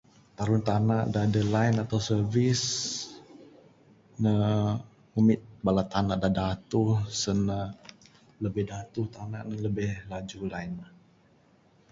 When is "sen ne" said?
7.21-7.59